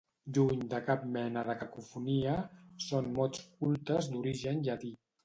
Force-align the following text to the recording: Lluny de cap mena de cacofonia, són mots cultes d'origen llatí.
Lluny 0.35 0.61
de 0.69 0.77
cap 0.85 1.03
mena 1.17 1.43
de 1.49 1.55
cacofonia, 1.59 2.33
són 2.87 3.11
mots 3.19 3.45
cultes 3.61 4.09
d'origen 4.15 4.65
llatí. 4.71 4.91